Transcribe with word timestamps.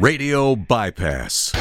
Radio 0.00 0.54
Bypass, 0.54 1.52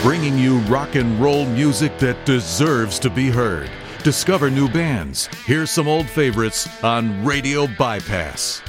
bringing 0.00 0.38
you 0.38 0.58
rock 0.58 0.94
and 0.94 1.20
roll 1.20 1.44
music 1.44 1.98
that 1.98 2.24
deserves 2.24 3.00
to 3.00 3.10
be 3.10 3.30
heard. 3.30 3.68
Discover 4.04 4.50
new 4.50 4.68
bands. 4.68 5.26
Here's 5.44 5.72
some 5.72 5.88
old 5.88 6.06
favorites 6.06 6.68
on 6.84 7.24
Radio 7.24 7.66
Bypass. 7.66 8.62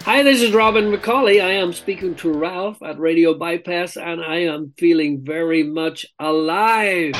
Hi, 0.00 0.24
this 0.24 0.42
is 0.42 0.52
Robin 0.52 0.90
McAuley. 0.90 1.40
I 1.40 1.52
am 1.52 1.72
speaking 1.72 2.16
to 2.16 2.32
Ralph 2.32 2.82
at 2.82 2.98
Radio 2.98 3.34
Bypass, 3.34 3.96
and 3.96 4.20
I 4.20 4.38
am 4.38 4.72
feeling 4.76 5.20
very 5.22 5.62
much 5.62 6.04
alive. 6.18 7.14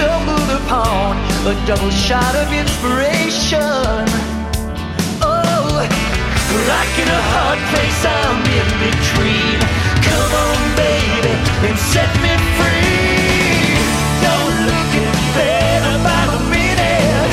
Stumbled 0.00 0.50
upon 0.64 1.12
a 1.44 1.54
double 1.68 1.90
shot 1.90 2.34
of 2.34 2.48
inspiration. 2.56 4.00
Oh, 5.20 5.76
like 6.72 6.94
in 6.96 7.08
a 7.20 7.22
hard 7.32 7.60
place, 7.68 8.00
I'm 8.08 8.40
in 8.48 8.68
between. 8.80 9.60
Come 10.08 10.32
on, 10.48 10.60
baby, 10.80 11.36
and 11.68 11.76
set 11.92 12.08
me 12.24 12.32
free. 12.56 13.76
You're 14.24 14.52
looking 14.72 15.12
better 15.36 15.96
by 16.00 16.22
the 16.32 16.40
minute. 16.48 17.32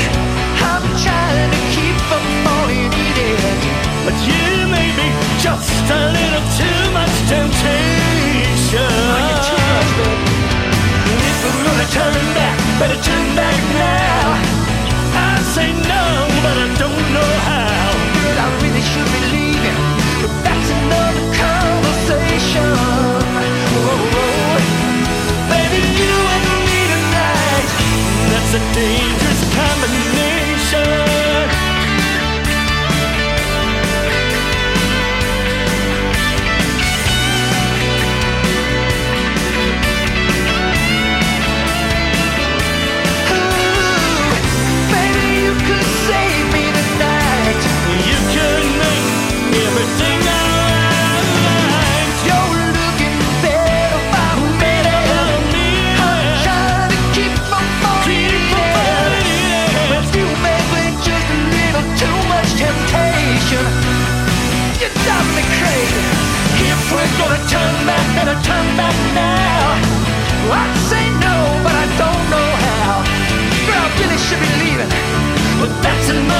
I'm 0.60 0.84
trying 1.00 1.50
to 1.56 1.60
keep 1.72 1.96
from 2.04 2.24
falling 2.44 2.92
in 2.92 3.58
but 4.04 4.16
you 4.28 4.44
may 4.68 4.88
be 4.92 5.08
just 5.40 5.72
a 5.88 6.02
little 6.12 6.46
too 6.60 6.82
much 6.92 7.14
temptation. 7.32 8.92
If 11.28 11.36
we're 11.44 11.64
gonna 11.64 11.88
turn 11.96 12.24
back, 12.36 12.57
better 12.78 13.00
turn 13.02 13.26
back 13.34 13.58
now. 13.74 14.38
I 15.18 15.42
say 15.54 15.72
no, 15.72 16.04
but 16.44 16.56
I 16.64 16.68
don't 16.78 17.06
know 17.14 17.30
how. 17.50 17.90
Girl, 18.14 18.38
I 18.38 18.48
really 18.62 18.84
should 18.90 19.08
be 19.14 19.20
leaving, 19.34 19.78
but 20.22 20.32
that's 20.46 20.70
another 20.78 21.24
conversation. 21.42 22.70
Whoa, 23.74 23.98
whoa. 24.14 24.58
Baby, 25.50 25.80
you 25.98 26.14
and 26.34 26.46
me 26.70 26.80
tonight, 26.94 27.68
that's 28.30 28.52
a 28.54 28.62
dangerous 28.78 29.42
combination. 29.58 30.27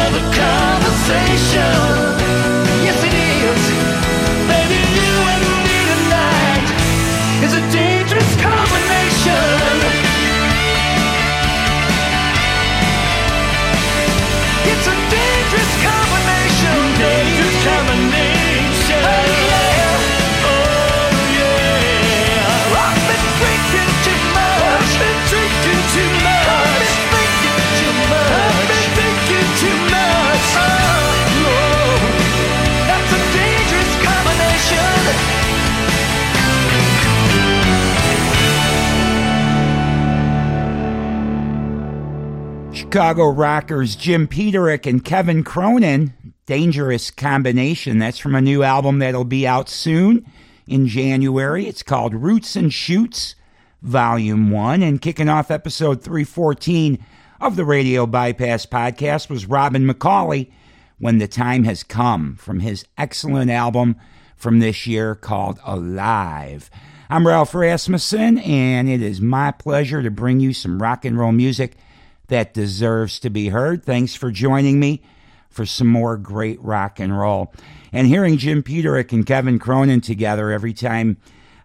Another 0.08 0.32
conversation. 0.32 1.67
Chicago 42.88 43.28
rockers 43.28 43.96
Jim 43.96 44.26
Peterik 44.26 44.86
and 44.86 45.04
Kevin 45.04 45.44
Cronin. 45.44 46.14
Dangerous 46.46 47.10
combination. 47.10 47.98
That's 47.98 48.16
from 48.16 48.34
a 48.34 48.40
new 48.40 48.62
album 48.62 48.98
that'll 48.98 49.26
be 49.26 49.46
out 49.46 49.68
soon 49.68 50.24
in 50.66 50.86
January. 50.86 51.66
It's 51.66 51.82
called 51.82 52.14
Roots 52.14 52.56
and 52.56 52.72
Shoots, 52.72 53.34
Volume 53.82 54.50
1. 54.50 54.82
And 54.82 55.02
kicking 55.02 55.28
off 55.28 55.50
episode 55.50 56.02
314 56.02 57.04
of 57.42 57.56
the 57.56 57.66
Radio 57.66 58.06
Bypass 58.06 58.64
podcast 58.64 59.28
was 59.28 59.44
Robin 59.44 59.86
McAuley, 59.86 60.50
When 60.98 61.18
the 61.18 61.28
Time 61.28 61.64
Has 61.64 61.82
Come, 61.82 62.36
from 62.36 62.60
his 62.60 62.86
excellent 62.96 63.50
album 63.50 63.96
from 64.34 64.60
this 64.60 64.86
year 64.86 65.14
called 65.14 65.60
Alive. 65.66 66.70
I'm 67.10 67.26
Ralph 67.26 67.54
Rasmussen, 67.54 68.38
and 68.38 68.88
it 68.88 69.02
is 69.02 69.20
my 69.20 69.50
pleasure 69.50 70.02
to 70.02 70.10
bring 70.10 70.40
you 70.40 70.54
some 70.54 70.80
rock 70.80 71.04
and 71.04 71.18
roll 71.18 71.32
music 71.32 71.76
that 72.28 72.54
deserves 72.54 73.18
to 73.20 73.30
be 73.30 73.48
heard. 73.48 73.84
Thanks 73.84 74.14
for 74.14 74.30
joining 74.30 74.80
me 74.80 75.02
for 75.50 75.66
some 75.66 75.88
more 75.88 76.16
great 76.16 76.62
rock 76.62 77.00
and 77.00 77.18
roll. 77.18 77.52
And 77.92 78.06
hearing 78.06 78.36
Jim 78.36 78.62
Peterik 78.62 79.12
and 79.12 79.26
Kevin 79.26 79.58
Cronin 79.58 80.00
together 80.00 80.50
every 80.50 80.72
time 80.72 81.16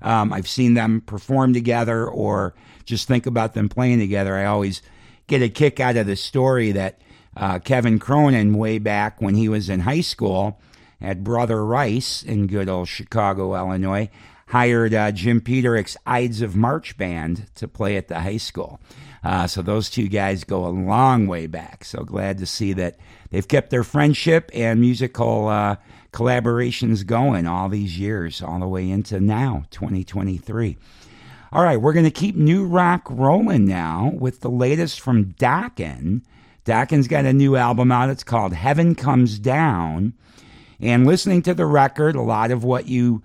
um, 0.02 0.34
I've 0.34 0.48
seen 0.48 0.74
them 0.74 1.02
perform 1.02 1.54
together 1.54 2.06
or 2.08 2.54
just 2.86 3.08
think 3.08 3.26
about 3.26 3.54
them 3.54 3.70
playing 3.70 4.00
together, 4.00 4.36
I 4.36 4.46
always 4.46 4.82
get 5.28 5.42
a 5.42 5.50
kick 5.50 5.80
out 5.80 5.96
of 5.96 6.08
the 6.08 6.16
story 6.16 6.72
that 6.74 7.00
uh, 7.36 7.60
Kevin 7.60 8.00
Cronin, 8.00 8.54
way 8.54 8.78
back 8.78 9.22
when 9.22 9.36
he 9.36 9.48
was 9.50 9.70
in 9.70 9.82
high 9.82 10.02
school 10.02 10.60
at 11.02 11.24
Brother 11.24 11.66
Rice 11.66 12.24
in 12.24 12.48
good 12.48 12.70
old 12.70 12.88
Chicago, 12.88 13.56
Illinois, 13.56 14.10
hired 14.54 14.94
uh, 14.94 15.12
Jim 15.12 15.42
Peterik's 15.42 15.98
Ides 16.06 16.44
of 16.44 16.56
March 16.56 16.96
band 16.96 17.48
to 17.56 17.68
play 17.68 17.98
at 17.98 18.08
the 18.08 18.20
high 18.20 18.38
school. 18.38 18.80
Uh, 19.24 19.48
so 19.48 19.64
those 19.64 19.90
two 19.90 20.08
guys 20.08 20.44
go 20.44 20.68
a 20.68 20.70
long 20.70 21.26
way 21.26 21.48
back. 21.48 21.84
So 21.84 22.04
glad 22.04 22.38
to 22.38 22.46
see 22.46 22.72
that 22.74 22.98
they've 23.32 23.48
kept 23.48 23.72
their 23.72 23.84
friendship 23.84 24.52
and 24.54 24.80
musical 24.80 25.48
uh, 25.48 25.78
collaborations 26.12 27.04
going 27.04 27.48
all 27.48 27.68
these 27.68 27.98
years, 27.98 28.44
all 28.44 28.60
the 28.60 28.68
way 28.68 28.88
into 28.88 29.20
now, 29.20 29.66
2023. 29.72 30.78
All 31.52 31.64
right, 31.64 31.82
we're 31.82 31.94
going 31.94 32.06
to 32.06 32.12
keep 32.12 32.36
new 32.36 32.64
rock 32.64 33.08
rolling 33.10 33.66
now 33.66 34.12
with 34.14 34.42
the 34.42 34.52
latest 34.52 35.02
from 35.02 35.34
Dokken. 35.34 36.22
Dokken's 36.64 37.08
got 37.08 37.26
a 37.26 37.34
new 37.34 37.56
album 37.56 37.92
out. 37.92 38.12
It's 38.12 38.24
called 38.24 38.54
Heaven 38.54 38.94
Comes 38.94 39.40
Down. 39.40 40.14
And 40.80 41.08
listening 41.08 41.42
to 41.42 41.56
the 41.56 41.66
record, 41.66 42.16
a 42.16 42.22
lot 42.22 42.52
of 42.52 42.64
what 42.64 42.88
you 42.88 43.24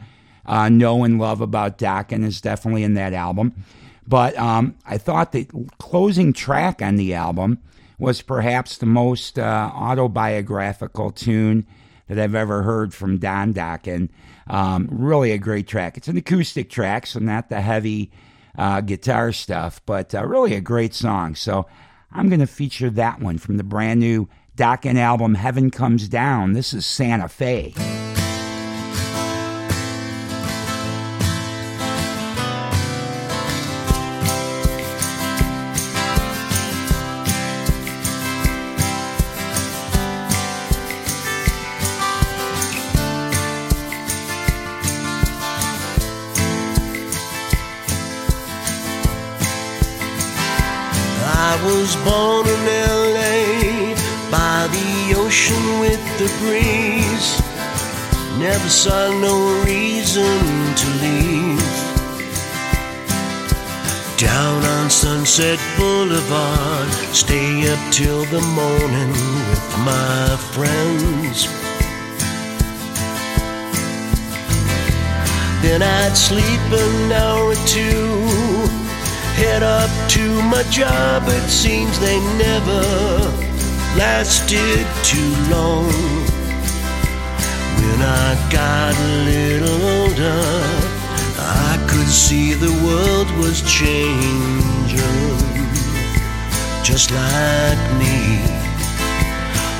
uh, 0.49 0.69
know 0.69 1.05
and 1.05 1.21
love 1.21 1.41
about 1.41 1.79
Dokken 1.79 2.25
is 2.25 2.41
definitely 2.41 2.83
in 2.83 2.95
that 2.95 3.13
album. 3.13 3.55
But 4.07 4.37
um, 4.39 4.75
I 4.87 4.97
thought 4.97 5.33
the 5.33 5.47
closing 5.79 6.33
track 6.33 6.81
on 6.81 6.97
the 6.97 7.15
album 7.15 7.59
was 7.99 8.23
perhaps 8.23 8.79
the 8.79 8.87
most 8.87 9.39
uh, 9.39 9.71
autobiographical 9.75 11.11
tune 11.11 11.67
that 12.09 12.19
I've 12.19 12.35
ever 12.35 12.63
heard 12.63 12.95
from 12.95 13.19
Don 13.19 13.53
Dokken. 13.53 14.09
Um, 14.47 14.89
really 14.91 15.33
a 15.33 15.39
great 15.39 15.69
track. 15.69 15.99
It's 15.99 16.09
an 16.09 16.17
acoustic 16.17 16.71
track, 16.71 17.07
so 17.07 17.19
not 17.21 17.51
the 17.51 17.61
heavy 17.61 18.11
uh, 18.57 18.81
guitar 18.81 19.33
stuff, 19.33 19.83
but 19.85 20.15
uh, 20.15 20.27
really 20.27 20.55
a 20.55 20.61
great 20.63 20.95
song. 20.95 21.35
So 21.35 21.67
I'm 22.11 22.31
going 22.31 22.41
to 22.41 22.47
feature 22.47 22.89
that 22.91 23.21
one 23.21 23.37
from 23.37 23.59
the 23.59 23.65
brand 23.65 24.01
new 24.01 24.27
Dokken 24.57 24.97
album, 24.97 25.35
Heaven 25.35 25.71
Comes 25.71 26.09
Down. 26.09 26.55
This 26.55 26.73
is 26.73 26.87
Santa 26.87 27.29
Fe. 27.29 27.75
Born 52.09 52.47
in 52.55 52.63
LA 53.15 53.95
by 54.31 54.59
the 54.77 54.91
ocean 55.23 55.65
with 55.85 56.03
the 56.21 56.29
breeze. 56.41 57.29
Never 58.39 58.71
saw 58.83 59.03
no 59.29 59.35
reason 59.65 60.39
to 60.81 60.87
leave. 61.05 61.89
Down 64.17 64.61
on 64.77 64.91
Sunset 64.91 65.61
Boulevard, 65.77 66.89
stay 67.23 67.51
up 67.73 67.83
till 67.93 68.25
the 68.35 68.45
morning 68.61 69.13
with 69.49 69.67
my 69.91 70.37
friends. 70.55 71.39
Then 75.63 75.83
I'd 75.83 76.17
sleep 76.17 76.65
an 76.85 77.13
hour 77.13 77.51
or 77.53 77.61
two 77.67 78.58
head 79.39 79.63
up 79.63 79.91
to 80.11 80.43
my 80.43 80.63
job. 80.65 81.23
It 81.27 81.49
seems 81.49 81.99
they 82.01 82.19
never 82.47 82.83
lasted 83.97 84.85
too 85.11 85.33
long. 85.55 85.93
When 87.79 88.01
I 88.03 88.29
got 88.51 88.95
a 88.99 89.13
little 89.31 89.81
older, 89.97 90.43
I 91.39 91.75
could 91.91 92.11
see 92.27 92.55
the 92.55 92.75
world 92.87 93.29
was 93.39 93.63
changing, 93.63 95.39
just 96.83 97.11
like 97.13 97.83
me. 98.03 98.43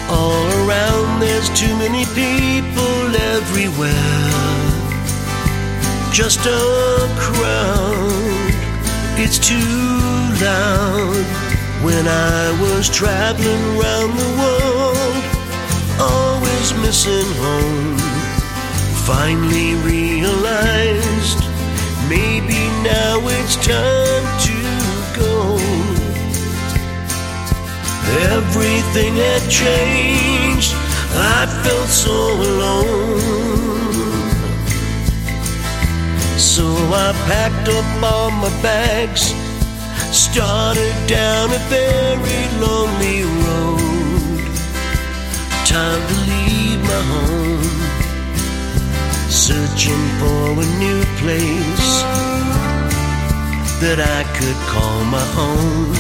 All 0.09 0.47
around, 0.63 1.21
there's 1.21 1.51
too 1.61 1.75
many 1.77 2.05
people 2.23 3.05
everywhere. 3.35 4.29
Just 6.13 6.47
a 6.47 7.09
crowd 7.19 8.28
it's 9.21 9.39
too 9.39 9.57
loud 10.45 11.25
when 11.83 12.07
I 12.07 12.57
was 12.61 12.89
traveling 12.89 13.63
around 13.75 14.11
the 14.17 14.31
world, 14.41 15.25
always 15.99 16.73
missing 16.85 17.31
home. 17.43 17.99
Finally 19.07 19.75
realized 19.83 21.41
maybe 22.09 22.61
now 22.87 23.19
it's 23.37 23.57
time 23.57 24.27
to 24.47 24.59
go. 25.19 25.59
Everything 28.37 29.15
had 29.17 29.43
changed, 29.51 30.75
I 31.15 31.47
felt 31.65 31.89
so 31.89 32.35
alone. 32.51 34.08
So 36.39 36.65
I 36.67 37.13
packed 37.27 37.69
up 37.69 37.85
all 38.01 38.31
my 38.31 38.49
bags, 38.63 39.35
started 40.15 40.95
down 41.09 41.51
a 41.51 41.59
very 41.69 42.43
lonely 42.63 43.25
road. 43.43 44.39
Time 45.67 46.01
to 46.11 46.17
leave 46.31 46.81
my 46.83 47.03
home, 47.11 47.81
searching 49.29 50.05
for 50.21 50.63
a 50.63 50.69
new 50.79 51.03
place 51.19 51.91
that 53.83 53.99
I 53.99 54.23
could 54.39 54.59
call 54.71 55.05
my 55.07 55.27
own. 55.37 55.97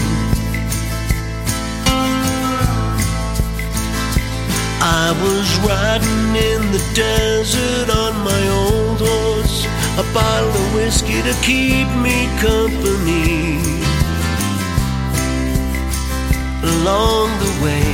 I 4.80 5.10
was 5.20 5.46
riding 5.66 6.36
in 6.36 6.70
the 6.70 6.82
desert 6.94 7.90
on 7.90 8.14
my 8.22 8.48
old 8.48 9.00
horse 9.00 9.77
a 9.98 10.04
bottle 10.14 10.50
of 10.50 10.74
whiskey 10.76 11.20
to 11.22 11.34
keep 11.42 11.88
me 12.06 12.26
company 12.38 13.58
along 16.62 17.26
the 17.42 17.52
way. 17.64 17.90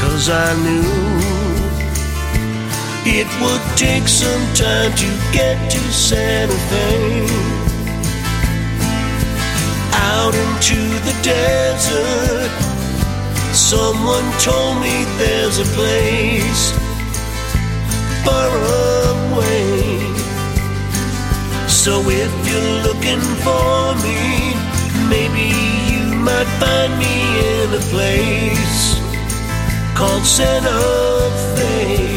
Cause 0.00 0.28
I 0.28 0.48
knew 0.64 0.84
it 3.18 3.26
would 3.40 3.64
take 3.78 4.06
some 4.06 4.44
time 4.54 4.92
to 5.02 5.08
get 5.32 5.56
to 5.70 5.78
Santa 5.90 6.58
Fe. 6.68 7.26
Out 10.12 10.34
into 10.34 10.80
the 11.06 11.16
desert, 11.22 12.50
someone 13.54 14.26
told 14.40 14.76
me 14.82 15.04
there's 15.16 15.58
a 15.58 15.64
place 15.74 16.86
away. 18.26 18.95
So 21.86 22.00
if 22.00 22.32
you're 22.48 22.82
looking 22.82 23.20
for 23.46 23.94
me, 24.02 24.18
maybe 25.08 25.54
you 25.92 26.16
might 26.18 26.50
find 26.58 26.98
me 26.98 27.14
in 27.62 27.74
a 27.74 27.82
place 27.94 28.98
called 29.94 30.24
Santa 30.24 30.80
Fe. 31.54 32.15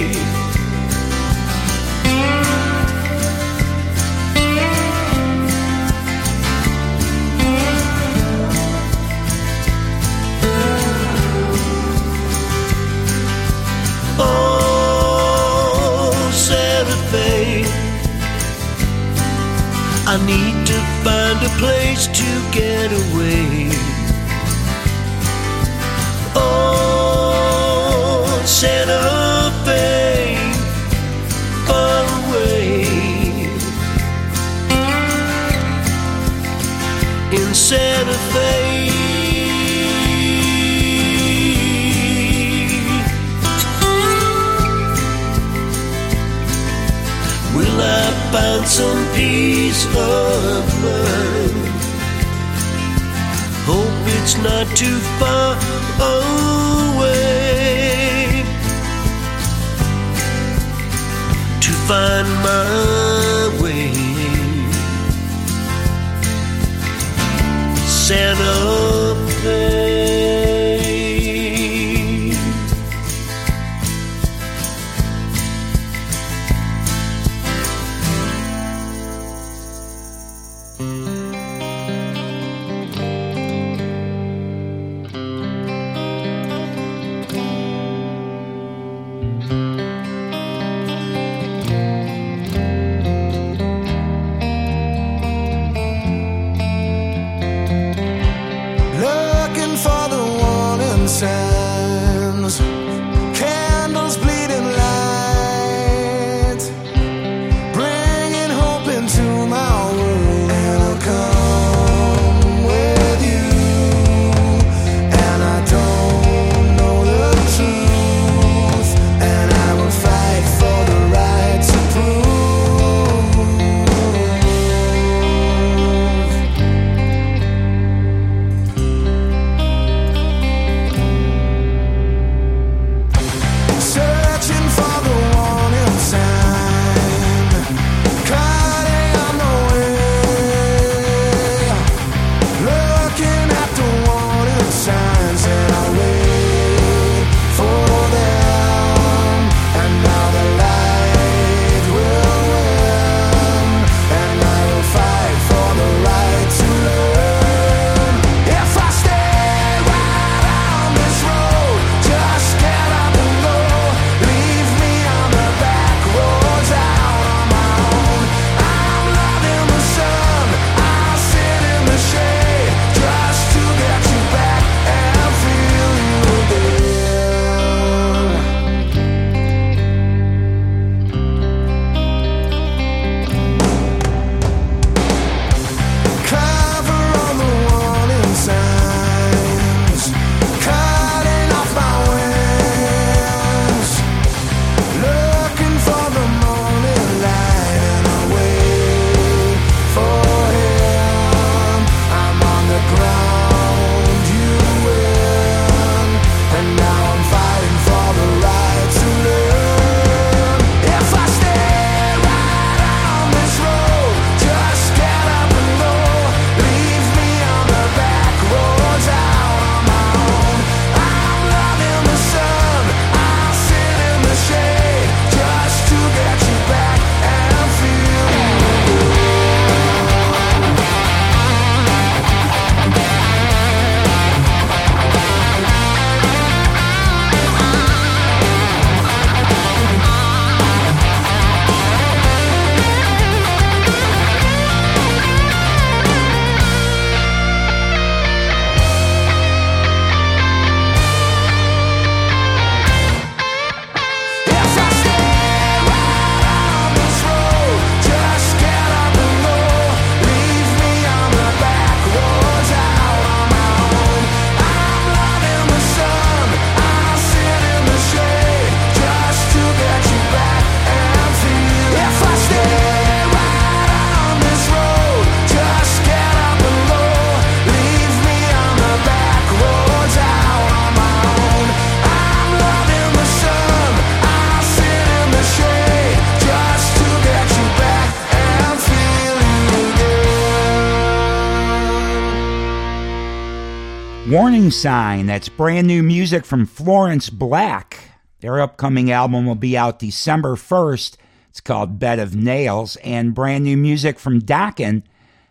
Sign, 294.72 295.26
that's 295.26 295.50
brand 295.50 295.88
new 295.88 296.04
music 296.04 296.46
from 296.46 296.66
Florence 296.66 297.30
Black. 297.30 298.12
Their 298.42 298.62
upcoming 298.62 299.12
album 299.12 299.46
will 299.46 299.56
be 299.56 299.78
out 299.78 300.00
December 300.00 300.56
1st. 300.56 301.18
It's 301.50 301.62
called 301.62 302.00
Bed 302.00 302.20
of 302.20 302.36
Nails, 302.36 302.96
and 302.98 303.34
brand 303.34 303.64
new 303.64 303.78
music 303.78 304.20
from 304.20 304.42
Dokken, 304.42 305.04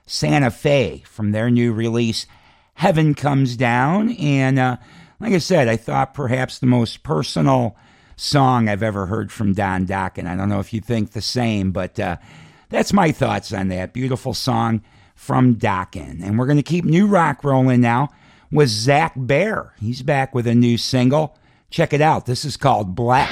Santa 0.06 0.50
Fe, 0.50 1.02
from 1.06 1.32
their 1.32 1.50
new 1.50 1.72
release, 1.72 2.26
Heaven 2.74 3.14
Comes 3.14 3.56
Down. 3.56 4.10
And 4.12 4.58
uh, 4.58 4.76
like 5.20 5.32
I 5.32 5.38
said, 5.38 5.68
I 5.68 5.76
thought 5.76 6.14
perhaps 6.14 6.58
the 6.58 6.66
most 6.66 7.02
personal 7.02 7.76
song 8.16 8.68
I've 8.68 8.82
ever 8.82 9.06
heard 9.06 9.32
from 9.32 9.54
Don 9.54 9.86
Dokken. 9.86 10.26
I 10.26 10.36
don't 10.36 10.48
know 10.48 10.60
if 10.60 10.72
you 10.72 10.80
think 10.80 11.12
the 11.12 11.22
same, 11.22 11.72
but 11.72 11.98
uh, 11.98 12.16
that's 12.68 12.92
my 12.92 13.12
thoughts 13.12 13.52
on 13.52 13.68
that 13.68 13.92
beautiful 13.92 14.34
song 14.34 14.82
from 15.14 15.56
Dokken. 15.56 16.22
And 16.22 16.38
we're 16.38 16.46
going 16.46 16.56
to 16.56 16.62
keep 16.62 16.84
new 16.84 17.06
rock 17.06 17.42
rolling 17.44 17.80
now 17.80 18.10
with 18.50 18.68
Zach 18.68 19.12
Bair. 19.16 19.74
He's 19.80 20.02
back 20.02 20.34
with 20.34 20.46
a 20.46 20.54
new 20.54 20.78
single. 20.78 21.36
Check 21.70 21.92
it 21.92 22.00
out. 22.00 22.26
This 22.26 22.44
is 22.44 22.56
called 22.56 22.94
Black. 22.94 23.30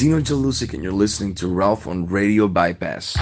Dino 0.00 0.18
Jelusick, 0.18 0.72
and 0.72 0.82
you're 0.82 0.94
listening 0.94 1.34
to 1.34 1.46
Ralph 1.46 1.86
on 1.86 2.06
Radio 2.06 2.48
Bypass. 2.48 3.18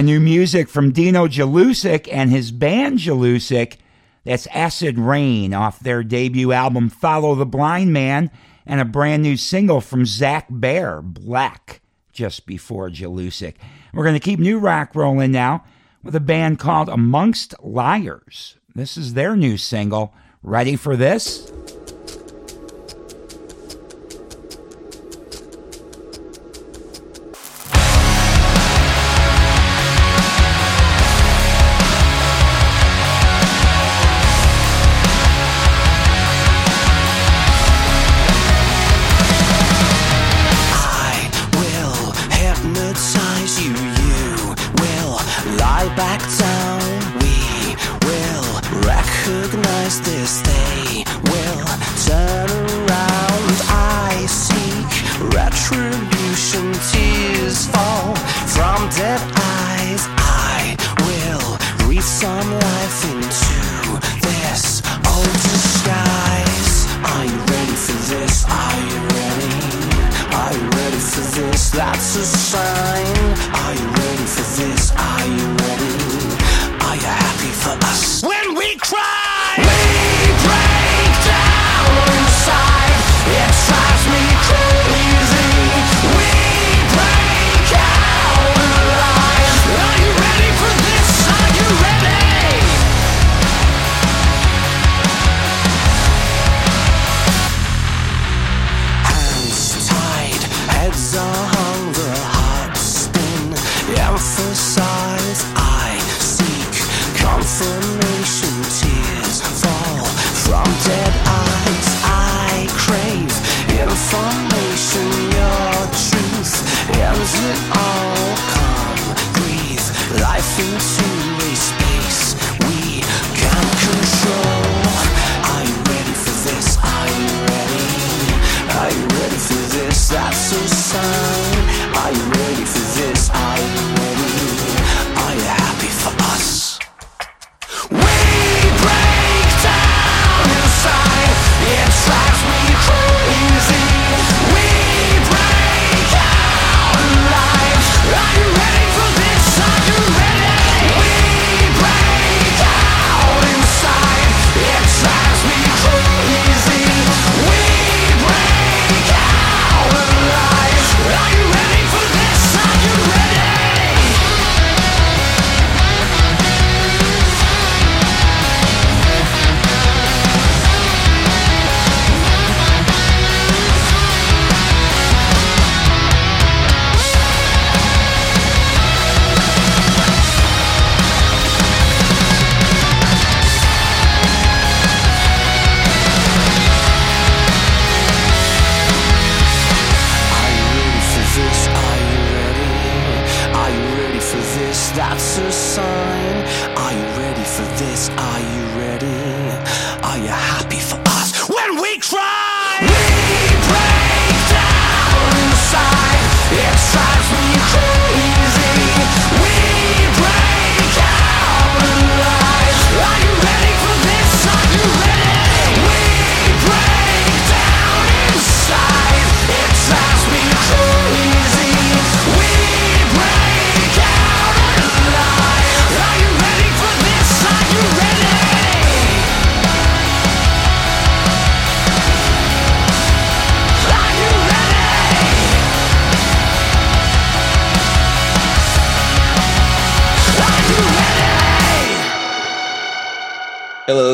brand 0.00 0.06
new 0.06 0.20
music 0.20 0.66
from 0.66 0.92
Dino 0.92 1.26
Jelusick 1.28 2.08
and 2.10 2.30
his 2.30 2.52
band 2.52 3.00
Jelusick. 3.00 3.76
That's 4.24 4.46
Acid 4.46 4.98
Rain 4.98 5.52
off 5.52 5.78
their 5.78 6.02
debut 6.02 6.52
album 6.52 6.88
Follow 6.88 7.34
the 7.34 7.44
Blind 7.44 7.92
Man 7.92 8.30
and 8.64 8.80
a 8.80 8.86
brand 8.86 9.22
new 9.22 9.36
single 9.36 9.82
from 9.82 10.06
Zach 10.06 10.46
Bair, 10.48 11.02
Black, 11.02 11.82
just 12.14 12.46
before 12.46 12.88
Jelusick. 12.88 13.56
We're 13.92 14.04
going 14.04 14.14
to 14.14 14.20
keep 14.20 14.38
new 14.38 14.58
rock 14.58 14.94
rolling 14.94 15.32
now 15.32 15.64
with 16.02 16.16
a 16.16 16.20
band 16.20 16.58
called 16.58 16.88
Amongst 16.88 17.54
Liars. 17.62 18.56
This 18.74 18.96
is 18.96 19.12
their 19.12 19.36
new 19.36 19.58
single. 19.58 20.14
Ready 20.42 20.76
for 20.76 20.96
this? 20.96 21.52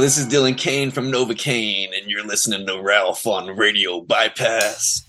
this 0.07 0.19
is 0.19 0.29
Dylan 0.29 0.57
Kane 0.57 0.93
from 0.93 1.11
Novakain, 1.11 1.89
and 1.93 2.09
you're 2.09 2.25
listening 2.25 2.65
to 2.69 2.81
Ralph 2.81 3.27
on 3.27 3.57
Radio 3.57 4.01
Bypass. 4.01 5.06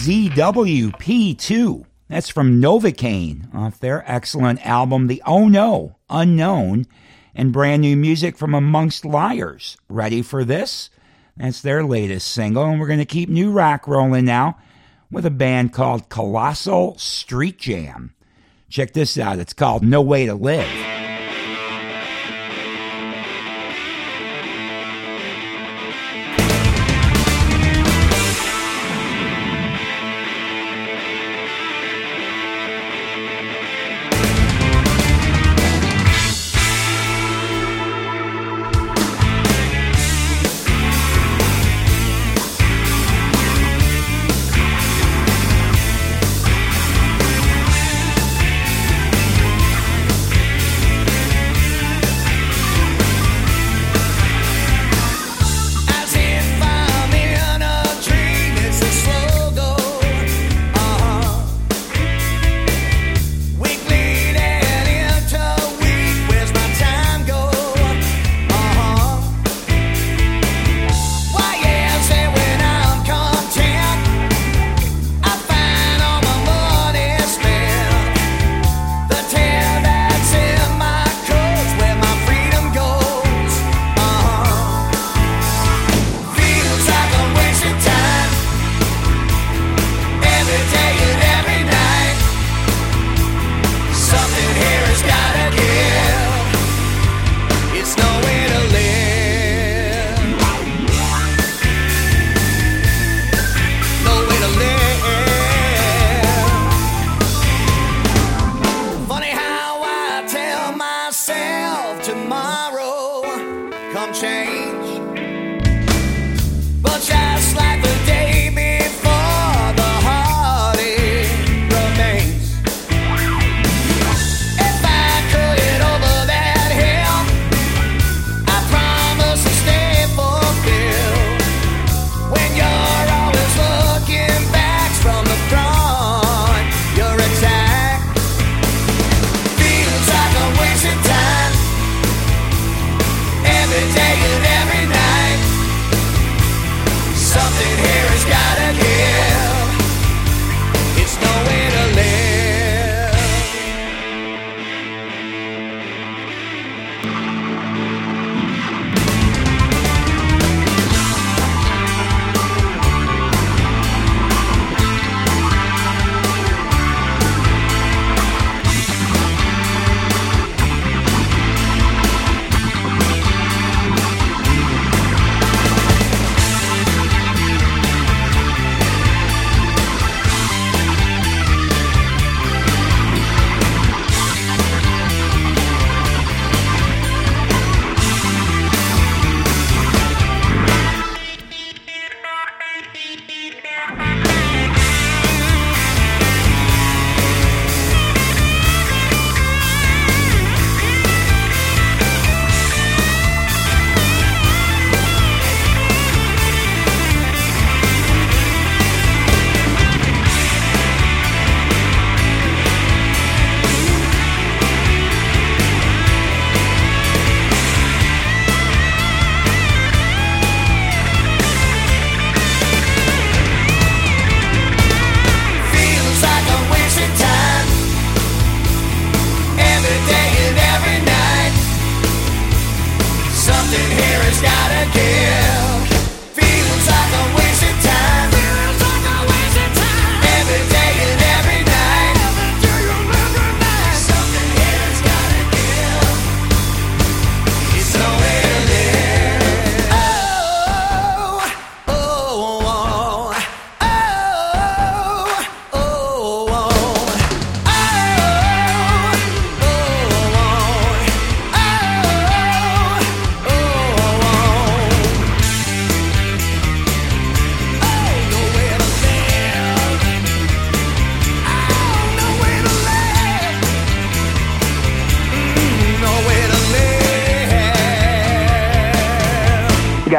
ZWP2. 0.00 1.84
That's 2.08 2.30
from 2.30 2.58
Novakain 2.58 3.54
off 3.54 3.78
their 3.78 4.02
excellent 4.10 4.64
album, 4.66 5.08
The 5.08 5.22
Oh 5.26 5.46
No, 5.46 5.96
Unknown, 6.08 6.86
and 7.34 7.52
brand 7.52 7.82
new 7.82 7.98
music 7.98 8.38
from 8.38 8.54
Amongst 8.54 9.04
Liars. 9.04 9.76
Ready 9.90 10.22
for 10.22 10.42
this? 10.42 10.88
That's 11.36 11.60
their 11.60 11.84
latest 11.84 12.30
single, 12.30 12.64
and 12.64 12.80
we're 12.80 12.86
going 12.86 12.98
to 12.98 13.04
keep 13.04 13.28
new 13.28 13.50
rock 13.50 13.86
rolling 13.86 14.24
now 14.24 14.56
with 15.10 15.26
a 15.26 15.30
band 15.30 15.74
called 15.74 16.08
Colossal 16.08 16.96
Street 16.96 17.58
Jam. 17.58 18.14
Check 18.70 18.94
this 18.94 19.18
out. 19.18 19.38
It's 19.38 19.52
called 19.52 19.82
No 19.82 20.00
Way 20.00 20.24
to 20.24 20.34
Live. 20.34 20.99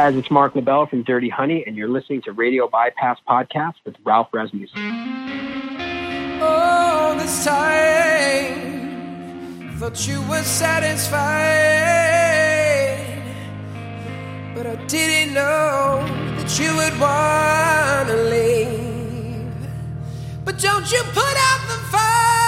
guys, 0.02 0.16
it's 0.16 0.32
Marc 0.32 0.56
LaBelle 0.56 0.86
from 0.86 1.04
Dirty 1.04 1.28
Honey, 1.28 1.62
and 1.64 1.76
you're 1.76 1.88
listening 1.88 2.22
to 2.22 2.32
Radio 2.32 2.66
Bypass 2.66 3.20
Podcast 3.28 3.74
with 3.84 3.94
Ralph 4.02 4.30
Rasmussen. 4.32 4.82
All 6.42 7.14
this 7.14 7.44
time, 7.44 8.58
thought 9.76 10.04
you 10.08 10.20
were 10.22 10.42
satisfied, 10.42 11.22
but 14.56 14.66
I 14.66 14.74
didn't 14.86 15.34
know 15.34 16.04
that 16.36 16.58
you 16.58 16.74
would 16.78 16.98
want 16.98 18.08
to 18.08 18.16
leave. 18.24 19.54
But 20.44 20.58
don't 20.58 20.90
you 20.90 21.00
put 21.12 21.36
out 21.36 21.60
the 21.68 21.78
fire? 21.92 22.41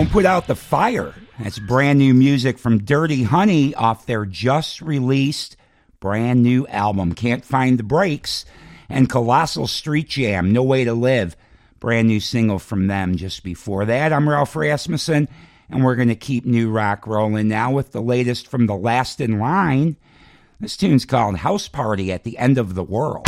Don't 0.00 0.10
Put 0.10 0.24
Out 0.24 0.46
the 0.46 0.56
Fire. 0.56 1.12
That's 1.38 1.58
brand 1.58 1.98
new 1.98 2.14
music 2.14 2.58
from 2.58 2.84
Dirty 2.84 3.24
Honey 3.24 3.74
off 3.74 4.06
their 4.06 4.24
just 4.24 4.80
released 4.80 5.58
brand 6.00 6.42
new 6.42 6.66
album, 6.68 7.14
Can't 7.14 7.44
Find 7.44 7.78
the 7.78 7.82
Brakes, 7.82 8.46
and 8.88 9.10
Colossal 9.10 9.66
Street 9.66 10.08
Jam, 10.08 10.54
No 10.54 10.62
Way 10.62 10.84
to 10.84 10.94
Live. 10.94 11.36
Brand 11.80 12.08
new 12.08 12.18
single 12.18 12.58
from 12.58 12.86
them 12.86 13.16
just 13.16 13.44
before 13.44 13.84
that. 13.84 14.10
I'm 14.10 14.26
Ralph 14.26 14.56
Rasmussen, 14.56 15.28
and 15.68 15.84
we're 15.84 15.96
going 15.96 16.08
to 16.08 16.16
keep 16.16 16.46
new 16.46 16.70
rock 16.70 17.06
rolling 17.06 17.48
now 17.48 17.70
with 17.70 17.92
the 17.92 18.00
latest 18.00 18.48
from 18.48 18.68
The 18.68 18.76
Last 18.76 19.20
in 19.20 19.38
Line. 19.38 19.98
This 20.58 20.78
tune's 20.78 21.04
called 21.04 21.36
House 21.36 21.68
Party 21.68 22.10
at 22.10 22.24
the 22.24 22.38
End 22.38 22.56
of 22.56 22.74
the 22.74 22.82
World. 22.82 23.26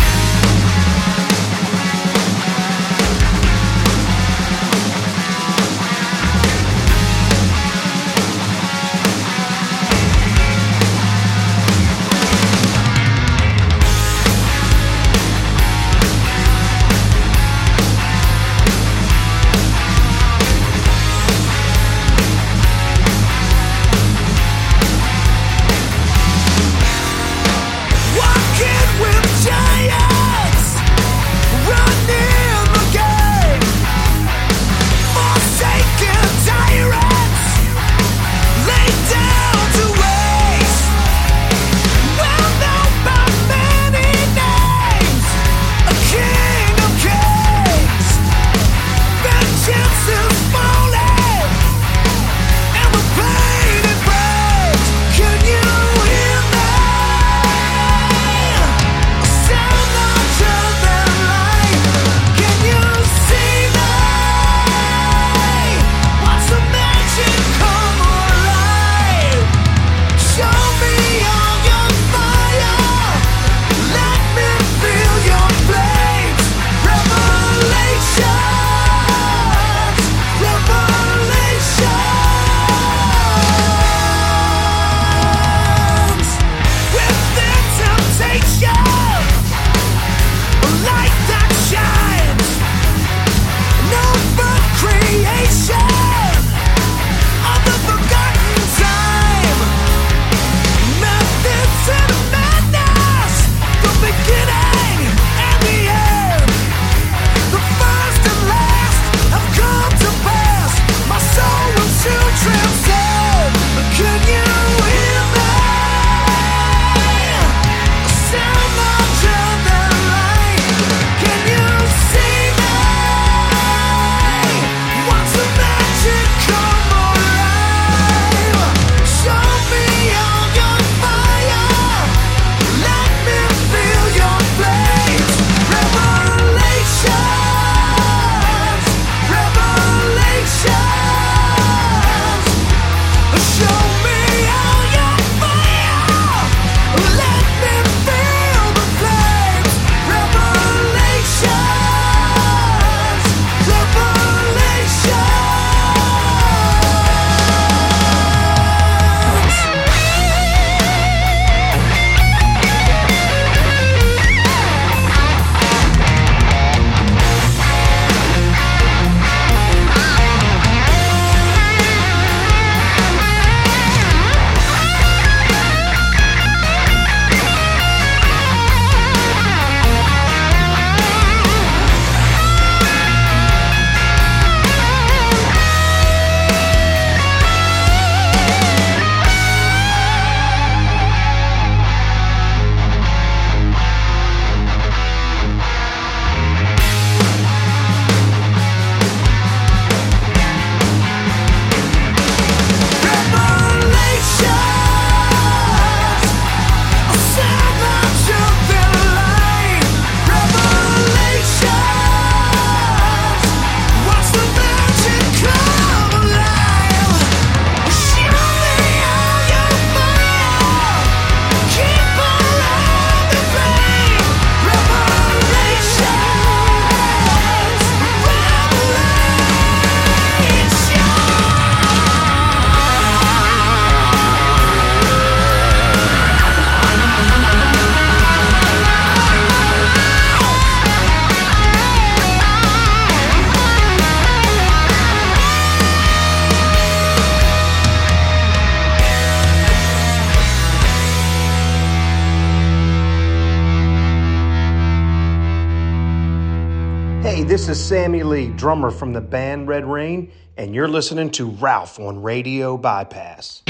Sammy 257.92 258.22
Lee, 258.22 258.48
drummer 258.48 258.90
from 258.90 259.12
the 259.12 259.20
band 259.20 259.68
Red 259.68 259.84
Reign, 259.84 260.32
and 260.56 260.74
you're 260.74 260.88
listening 260.88 261.28
to 261.32 261.50
Ralph 261.50 262.00
on 262.00 262.22
Radio 262.22 262.78
Bypass. 262.78 263.60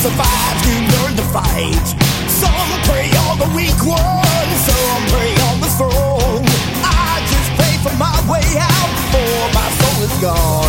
survive, 0.00 0.56
you 0.64 0.80
learn 0.96 1.14
to 1.14 1.22
fight. 1.24 1.86
Some 2.26 2.70
prey 2.88 3.10
on 3.28 3.36
the 3.38 3.50
weak 3.54 3.76
ones. 3.84 4.56
some 4.64 5.02
prey 5.12 5.32
on 5.48 5.60
the 5.60 5.68
strong. 5.68 6.40
I 6.82 7.20
just 7.28 7.50
pray 7.58 7.76
for 7.84 7.94
my 7.98 8.16
way 8.24 8.46
out 8.56 8.90
before 8.96 9.44
my 9.52 9.68
soul 9.78 10.04
is 10.04 10.20
gone. 10.22 10.59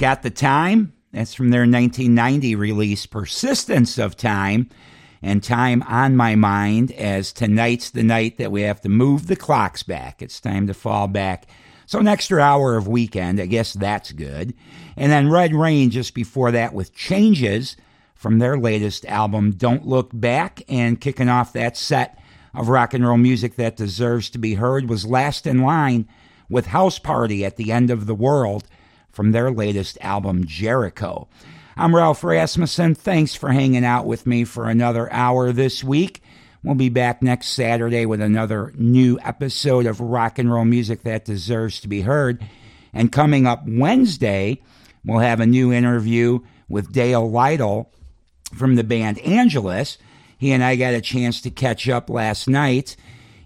Got 0.00 0.22
the 0.22 0.30
time. 0.30 0.94
That's 1.12 1.34
from 1.34 1.50
their 1.50 1.66
1990 1.66 2.54
release, 2.54 3.04
Persistence 3.04 3.98
of 3.98 4.16
Time. 4.16 4.70
And 5.20 5.44
time 5.44 5.82
on 5.82 6.16
my 6.16 6.36
mind 6.36 6.90
as 6.92 7.34
tonight's 7.34 7.90
the 7.90 8.02
night 8.02 8.38
that 8.38 8.50
we 8.50 8.62
have 8.62 8.80
to 8.80 8.88
move 8.88 9.26
the 9.26 9.36
clocks 9.36 9.82
back. 9.82 10.22
It's 10.22 10.40
time 10.40 10.66
to 10.68 10.72
fall 10.72 11.06
back. 11.06 11.44
So, 11.84 11.98
an 11.98 12.08
extra 12.08 12.40
hour 12.40 12.78
of 12.78 12.88
weekend, 12.88 13.42
I 13.42 13.44
guess 13.44 13.74
that's 13.74 14.12
good. 14.12 14.54
And 14.96 15.12
then 15.12 15.28
Red 15.28 15.54
Reign 15.54 15.90
just 15.90 16.14
before 16.14 16.50
that 16.50 16.72
with 16.72 16.94
Changes 16.94 17.76
from 18.14 18.38
their 18.38 18.56
latest 18.56 19.04
album, 19.04 19.50
Don't 19.50 19.86
Look 19.86 20.08
Back. 20.14 20.62
And 20.66 20.98
kicking 20.98 21.28
off 21.28 21.52
that 21.52 21.76
set 21.76 22.18
of 22.54 22.70
rock 22.70 22.94
and 22.94 23.06
roll 23.06 23.18
music 23.18 23.56
that 23.56 23.76
deserves 23.76 24.30
to 24.30 24.38
be 24.38 24.54
heard 24.54 24.88
was 24.88 25.04
Last 25.04 25.46
in 25.46 25.60
Line 25.60 26.08
with 26.48 26.68
House 26.68 26.98
Party 26.98 27.44
at 27.44 27.58
the 27.58 27.70
End 27.70 27.90
of 27.90 28.06
the 28.06 28.14
World 28.14 28.66
from 29.12 29.32
their 29.32 29.50
latest 29.50 29.98
album, 30.00 30.46
Jericho. 30.46 31.28
I'm 31.76 31.94
Ralph 31.94 32.22
Rasmussen. 32.22 32.94
Thanks 32.94 33.34
for 33.34 33.50
hanging 33.50 33.84
out 33.84 34.06
with 34.06 34.26
me 34.26 34.44
for 34.44 34.68
another 34.68 35.10
hour 35.12 35.52
this 35.52 35.82
week. 35.82 36.22
We'll 36.62 36.74
be 36.74 36.90
back 36.90 37.22
next 37.22 37.48
Saturday 37.48 38.04
with 38.04 38.20
another 38.20 38.72
new 38.76 39.18
episode 39.22 39.86
of 39.86 40.00
rock 40.00 40.38
and 40.38 40.52
roll 40.52 40.66
music 40.66 41.04
that 41.04 41.24
deserves 41.24 41.80
to 41.80 41.88
be 41.88 42.02
heard. 42.02 42.44
And 42.92 43.10
coming 43.10 43.46
up 43.46 43.62
Wednesday, 43.66 44.60
we'll 45.04 45.20
have 45.20 45.40
a 45.40 45.46
new 45.46 45.72
interview 45.72 46.40
with 46.68 46.92
Dale 46.92 47.30
Lytle 47.30 47.90
from 48.54 48.74
the 48.74 48.84
band 48.84 49.18
Angelus. 49.20 49.96
He 50.36 50.52
and 50.52 50.62
I 50.62 50.76
got 50.76 50.94
a 50.94 51.00
chance 51.00 51.40
to 51.42 51.50
catch 51.50 51.88
up 51.88 52.10
last 52.10 52.46
night 52.46 52.96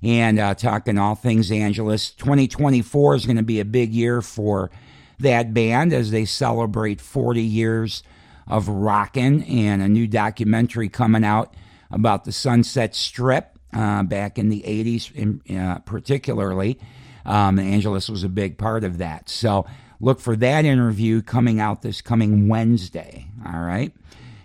and 0.03 0.39
uh, 0.39 0.55
talking 0.55 0.99
all 0.99 1.15
things 1.15 1.53
Angelus. 1.53 2.11
2024 2.11 3.15
is 3.15 3.27
going 3.27 3.37
to 3.37 3.43
be 3.43 3.61
a 3.61 3.65
big 3.65 3.95
year 3.95 4.23
for 4.23 4.71
that 5.19 5.55
band 5.55 5.93
as 5.93 6.11
they 6.11 6.25
celebrate 6.25 7.01
40 7.01 7.43
years 7.43 8.03
of 8.47 8.69
rockin' 8.69 9.43
and 9.45 9.83
a 9.83 9.89
new 9.89 10.07
documentary 10.07 10.89
coming 10.89 11.25
out 11.25 11.55
about 11.91 12.25
the 12.25 12.33
Sunset 12.33 12.95
Strip 12.95 13.59
uh, 13.73 14.03
back 14.03 14.39
in 14.39 14.49
the 14.49 14.63
80s, 14.63 15.13
in, 15.15 15.57
uh, 15.57 15.79
particularly. 15.81 16.79
Um, 17.25 17.59
Angelus 17.59 18.09
was 18.09 18.23
a 18.23 18.29
big 18.29 18.59
part 18.59 18.85
of 18.85 18.99
that. 18.99 19.29
So 19.29 19.67
look 20.01 20.21
for 20.21 20.37
that 20.37 20.65
interview 20.65 21.23
coming 21.23 21.61
out 21.61 21.83
this 21.83 22.03
coming 22.03 22.49
Wednesday. 22.49 23.27
All 23.47 23.61
right. 23.61 23.93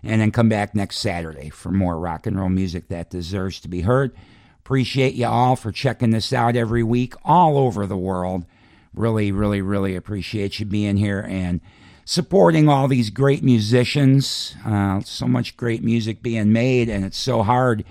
And 0.01 0.21
then 0.21 0.31
come 0.31 0.47
back 0.47 0.73
next 0.73 0.99
Saturday 0.99 1.49
for 1.49 1.71
more 1.71 1.99
rock 1.99 2.25
and 2.25 2.39
roll 2.39 2.49
music 2.49 2.87
that 2.87 3.09
deserves 3.09 3.59
to 3.61 3.67
be 3.67 3.81
heard. 3.81 4.15
Appreciate 4.59 5.15
you 5.15 5.25
all 5.25 5.55
for 5.55 5.71
checking 5.71 6.11
this 6.11 6.31
out 6.31 6.55
every 6.55 6.83
week 6.83 7.15
all 7.25 7.57
over 7.57 7.85
the 7.85 7.97
world. 7.97 8.45
Really, 8.93 9.31
really, 9.31 9.61
really 9.61 9.95
appreciate 9.95 10.59
you 10.59 10.65
being 10.65 10.97
here 10.97 11.25
and 11.29 11.61
supporting 12.05 12.67
all 12.67 12.87
these 12.87 13.09
great 13.09 13.43
musicians. 13.43 14.55
Uh, 14.65 14.99
so 15.01 15.27
much 15.27 15.55
great 15.55 15.83
music 15.83 16.23
being 16.23 16.51
made, 16.51 16.89
and 16.89 17.05
it's 17.05 17.19
so 17.19 17.43
hard 17.43 17.85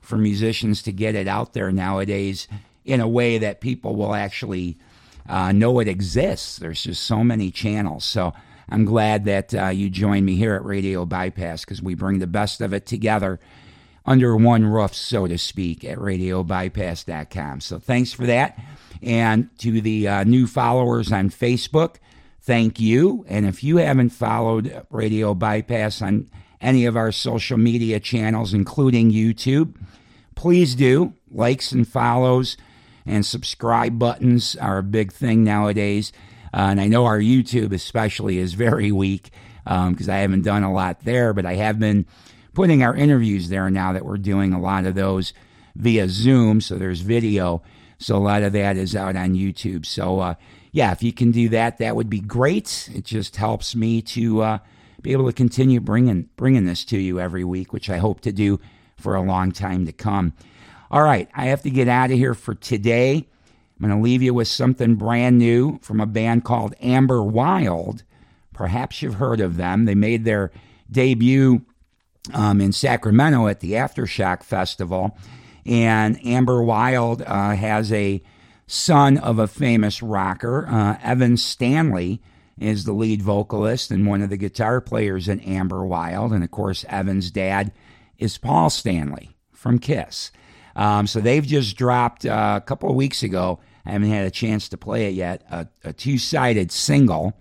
for 0.00 0.16
musicians 0.16 0.82
to 0.82 0.92
get 0.92 1.14
it 1.14 1.26
out 1.26 1.54
there 1.54 1.72
nowadays 1.72 2.46
in 2.84 3.00
a 3.00 3.08
way 3.08 3.38
that 3.38 3.60
people 3.60 3.96
will 3.96 4.14
actually 4.14 4.76
uh, 5.28 5.50
know 5.50 5.80
it 5.80 5.88
exists. 5.88 6.58
There's 6.58 6.82
just 6.82 7.02
so 7.02 7.24
many 7.24 7.50
channels. 7.50 8.04
So 8.04 8.32
I'm 8.68 8.84
glad 8.84 9.24
that 9.24 9.54
uh, 9.54 9.68
you 9.68 9.90
joined 9.90 10.26
me 10.26 10.36
here 10.36 10.54
at 10.54 10.64
Radio 10.64 11.04
Bypass 11.04 11.64
because 11.64 11.82
we 11.82 11.94
bring 11.94 12.18
the 12.18 12.26
best 12.26 12.60
of 12.60 12.72
it 12.72 12.86
together 12.86 13.40
under 14.06 14.36
one 14.36 14.66
roof, 14.66 14.94
so 14.94 15.26
to 15.26 15.38
speak, 15.38 15.84
at 15.84 15.98
radiobypass.com. 15.98 17.60
So 17.60 17.78
thanks 17.78 18.12
for 18.12 18.26
that. 18.26 18.58
And 19.02 19.48
to 19.58 19.80
the 19.80 20.08
uh, 20.08 20.24
new 20.24 20.46
followers 20.46 21.12
on 21.12 21.30
Facebook, 21.30 21.96
thank 22.40 22.80
you. 22.80 23.24
And 23.28 23.46
if 23.46 23.64
you 23.64 23.78
haven't 23.78 24.10
followed 24.10 24.86
Radio 24.90 25.34
Bypass 25.34 26.02
on 26.02 26.30
any 26.60 26.86
of 26.86 26.96
our 26.96 27.12
social 27.12 27.58
media 27.58 28.00
channels, 28.00 28.54
including 28.54 29.10
YouTube, 29.10 29.74
please 30.34 30.74
do. 30.74 31.14
Likes 31.30 31.72
and 31.72 31.86
follows 31.86 32.56
and 33.06 33.24
subscribe 33.24 33.98
buttons 33.98 34.56
are 34.56 34.78
a 34.78 34.82
big 34.82 35.12
thing 35.12 35.44
nowadays. 35.44 36.12
Uh, 36.52 36.68
and 36.70 36.80
I 36.80 36.86
know 36.86 37.04
our 37.04 37.18
YouTube, 37.18 37.72
especially, 37.72 38.38
is 38.38 38.54
very 38.54 38.92
weak 38.92 39.30
because 39.64 40.08
um, 40.08 40.14
I 40.14 40.18
haven't 40.18 40.42
done 40.42 40.62
a 40.62 40.72
lot 40.72 41.00
there, 41.04 41.32
but 41.32 41.46
I 41.46 41.54
have 41.54 41.78
been 41.78 42.06
putting 42.54 42.82
our 42.82 42.94
interviews 42.94 43.48
there 43.48 43.68
now 43.70 43.92
that 43.92 44.04
we're 44.04 44.16
doing 44.16 44.52
a 44.52 44.60
lot 44.60 44.86
of 44.86 44.94
those 44.94 45.32
via 45.76 46.08
Zoom. 46.08 46.60
So 46.60 46.76
there's 46.76 47.00
video. 47.00 47.62
So 47.98 48.16
a 48.16 48.18
lot 48.18 48.42
of 48.42 48.52
that 48.52 48.76
is 48.76 48.94
out 48.96 49.16
on 49.16 49.34
YouTube. 49.34 49.86
So, 49.86 50.20
uh, 50.20 50.34
yeah, 50.72 50.92
if 50.92 51.02
you 51.02 51.12
can 51.12 51.30
do 51.30 51.48
that, 51.50 51.78
that 51.78 51.94
would 51.94 52.10
be 52.10 52.20
great. 52.20 52.90
It 52.92 53.04
just 53.04 53.36
helps 53.36 53.76
me 53.76 54.02
to 54.02 54.42
uh, 54.42 54.58
be 55.02 55.12
able 55.12 55.26
to 55.26 55.32
continue 55.32 55.80
bringing 55.80 56.28
bringing 56.36 56.64
this 56.64 56.84
to 56.86 56.98
you 56.98 57.20
every 57.20 57.44
week, 57.44 57.72
which 57.72 57.88
I 57.88 57.98
hope 57.98 58.20
to 58.22 58.32
do 58.32 58.58
for 58.96 59.14
a 59.14 59.22
long 59.22 59.52
time 59.52 59.86
to 59.86 59.92
come. 59.92 60.32
All 60.90 61.02
right, 61.02 61.28
I 61.34 61.46
have 61.46 61.62
to 61.62 61.70
get 61.70 61.88
out 61.88 62.10
of 62.10 62.16
here 62.16 62.34
for 62.34 62.54
today. 62.54 63.26
I'm 63.80 63.88
going 63.88 63.96
to 63.96 64.02
leave 64.02 64.22
you 64.22 64.34
with 64.34 64.48
something 64.48 64.94
brand 64.94 65.38
new 65.38 65.78
from 65.82 66.00
a 66.00 66.06
band 66.06 66.44
called 66.44 66.74
Amber 66.80 67.22
Wild. 67.22 68.02
Perhaps 68.52 69.02
you've 69.02 69.14
heard 69.14 69.40
of 69.40 69.56
them. 69.56 69.84
They 69.84 69.94
made 69.94 70.24
their 70.24 70.52
debut 70.90 71.64
um, 72.32 72.60
in 72.60 72.72
Sacramento 72.72 73.46
at 73.46 73.60
the 73.60 73.72
Aftershock 73.72 74.42
Festival. 74.42 75.16
And 75.66 76.18
Amber 76.26 76.62
Wild 76.62 77.22
uh, 77.22 77.54
has 77.54 77.92
a 77.92 78.22
son 78.66 79.18
of 79.18 79.38
a 79.38 79.46
famous 79.46 80.02
rocker. 80.02 80.66
Uh, 80.68 80.98
Evan 81.02 81.36
Stanley 81.36 82.22
is 82.58 82.84
the 82.84 82.92
lead 82.92 83.22
vocalist 83.22 83.90
and 83.90 84.06
one 84.06 84.22
of 84.22 84.30
the 84.30 84.36
guitar 84.36 84.80
players 84.80 85.28
in 85.28 85.40
Amber 85.40 85.84
Wild. 85.84 86.32
And 86.32 86.44
of 86.44 86.50
course, 86.50 86.84
Evan's 86.88 87.30
dad 87.30 87.72
is 88.18 88.38
Paul 88.38 88.70
Stanley 88.70 89.36
from 89.52 89.78
Kiss. 89.78 90.30
Um, 90.76 91.06
so 91.06 91.20
they've 91.20 91.46
just 91.46 91.76
dropped 91.76 92.26
uh, 92.26 92.60
a 92.62 92.66
couple 92.66 92.90
of 92.90 92.96
weeks 92.96 93.22
ago. 93.22 93.60
I 93.86 93.92
haven't 93.92 94.10
had 94.10 94.26
a 94.26 94.30
chance 94.30 94.68
to 94.70 94.76
play 94.76 95.06
it 95.08 95.14
yet. 95.14 95.42
A, 95.50 95.66
a 95.84 95.92
two 95.92 96.18
sided 96.18 96.72
single 96.72 97.34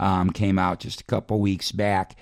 um, 0.00 0.30
came 0.30 0.58
out 0.58 0.80
just 0.80 1.00
a 1.00 1.04
couple 1.04 1.38
weeks 1.40 1.70
back, 1.70 2.16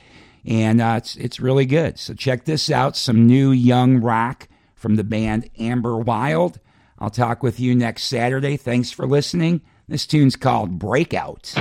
and 0.45 0.81
uh, 0.81 0.95
it's 0.99 1.17
it's 1.17 1.41
really 1.41 1.67
good. 1.67 1.99
So 1.99 2.15
check 2.15 2.45
this 2.45 2.71
out: 2.71 2.97
some 2.97 3.27
new 3.27 3.51
young 3.51 4.01
rock 4.01 4.49
from 4.75 4.97
the 4.97 5.05
band 5.05 5.49
Amber 5.59 5.97
Wild. 5.97 6.59
I'll 6.99 7.11
talk 7.11 7.43
with 7.43 7.59
you 7.59 7.75
next 7.75 8.05
Saturday. 8.05 8.57
Thanks 8.57 8.91
for 8.91 9.07
listening. 9.07 9.63
This 9.89 10.07
tune's 10.07 10.37
called 10.37 10.79
Breakout. 10.79 11.55